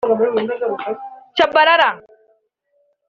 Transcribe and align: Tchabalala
Tchabalala 1.33 1.91